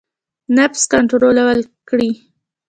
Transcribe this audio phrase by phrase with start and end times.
[0.57, 1.37] نفس کنټرول
[1.89, 2.09] کړئ